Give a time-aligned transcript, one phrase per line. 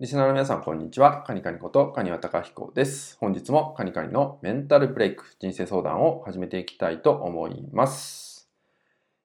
[0.00, 1.24] リスナーの皆さん、こんにちは。
[1.24, 3.16] カニカニことカニワタカヒコです。
[3.18, 8.48] 本日もカニカニのメンタルブレイク、人生相談を始めていきたいと思います。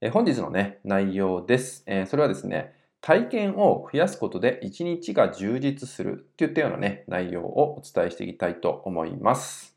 [0.00, 9.76] え本日のね、内容です、えそれはですね、体験を増やすことで一日が充実するっていったようなね、内容をお伝えしていきたいと思います。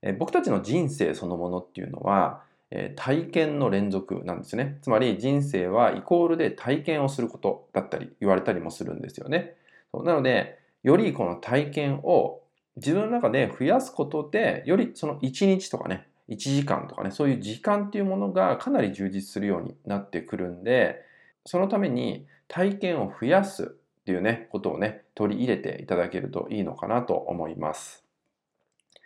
[0.00, 4.78] え僕たちの人生そのものっていうのは、え体験の連続なんですね。
[4.80, 9.56] つまり人生はイコールで体験をすることだったり言われたりもするんですよね。
[10.02, 12.42] なので、よりこの体験を
[12.76, 21.02] 自分の中で増やすことで、よりその1日とかね、1時間とかね、そういう時間っていうものがかなり充実するようになってくるんで、
[21.44, 28.04] そのために体験を増やすっていうね、ことをね、取り入れていただけるといいのかなと思います。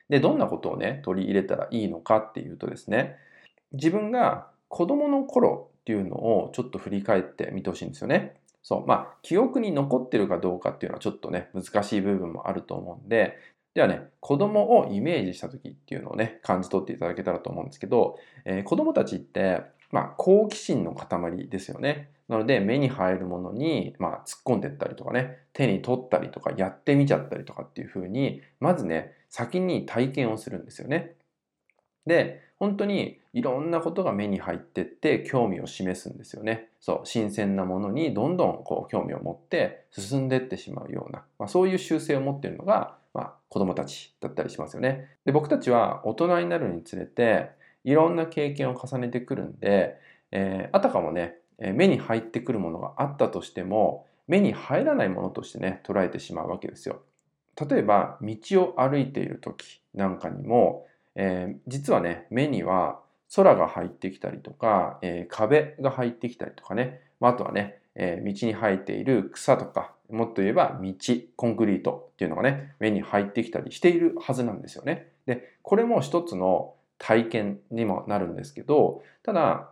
[0.09, 3.17] で、どんなことをね、取り入れたらいいのかっていうとですね、
[3.73, 8.37] 自分が子供の頃っていうのをちょっと振り返ってみてほしいんですよね。
[8.69, 8.87] そう。
[8.87, 13.39] まあ、記憶に残ってるかどうかっていうのはちょっとね、難しい部分もあると思うんで、
[13.73, 22.11] ではね、子供をイメージした時っていうのをね、感じ取っていただけたらと思うんですけど、えー、子供たちって、まあ、好奇心の塊ですよね。
[22.29, 31.15] なので、目に入るものに、まあ、突っ込んでったりとかね、手に取ったりとか、やってみちゃったりとかっていうふうに、まずね、先に体験をするんですよね。
[32.09, 36.71] で、本当にいろんなことが目に入ってって興味を示すんですよね。
[36.81, 45.09] そう、新鮮なものにどんどんこう興味を持って進んでってしまうような、まあ、そういう習性を持っているのが、まあ、子供たちだったりしますよね。
[45.25, 47.51] で、僕たちは大人になるにつれて
[47.85, 49.97] いろんな経験を重ねてくるんで、
[50.33, 57.03] えー、あたかもね、目に入ってくるものがあったとしても、目に入らないものとしてね、捉えてしまうわけですよ。
[57.69, 60.87] 例えば、道を歩いている時なんかにも、
[61.21, 63.01] えー、実はね、目には
[63.35, 70.95] 空が入ってきたりとか、えー、壁が入ってきたりとかね、まあとはね、えー、道に生えている草とか、もっと言えば道、
[71.35, 75.09] コンクリートっていうのがね、目に入ってきたりしているはずなんですよね。
[75.27, 79.71] で、これも一つの体験にもなるんですけど、ただ、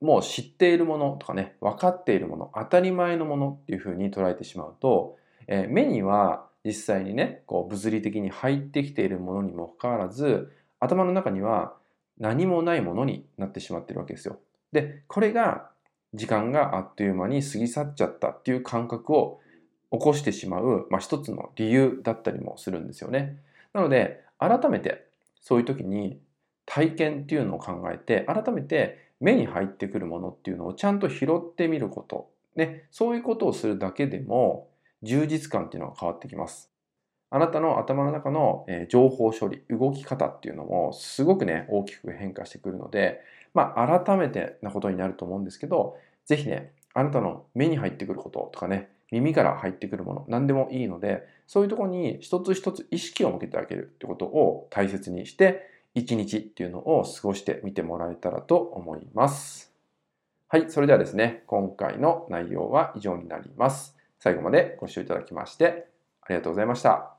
[0.00, 11.74] もう知っているものとかね、分かっているもの、当たり前のものっていうふうに捉えてしまうと、えー、目には実際にね、こう物理的に入ってきているものにもかかわらず、頭の中には
[12.18, 14.38] 何もないものになってしまってるわけですよ。
[14.72, 15.70] で、これが
[16.14, 19.40] 時間があっという間に過ぎ去っちゃったっていう感覚を
[19.90, 23.38] 起こしてしまう、まあ、一つの理由だったりもするんですよね。
[23.72, 25.06] なので、改めて
[25.40, 26.20] そういう時に
[26.66, 32.30] 体験っていうのを考えて、改めて目に入ってくるものっていうのをちゃんと拾ってみること。
[32.56, 34.68] ね、そういうことをするだけでも、
[35.02, 36.70] 充実感っていうのが変わってきます。
[37.30, 43.20] あなたの頭の中の情報処理、動き方っていうのもすごくね、大きく変化してくるので、
[43.52, 59.72] まあ、改めてなことになると思うんですけど、ぜひね、あなたの目に入ってくることとかね、耳から入ってくるもの、何でもいいので、そういうところに一つ一つ意識を向けてあげるってことを大切にして、一日っていうのを過ごしてみてもらえたらと思います。
[60.48, 63.97] はい、それではですね、今回の内容は以上になります。
[64.28, 65.88] 最後までご視聴いただきまして
[66.20, 67.17] ありがとうございました。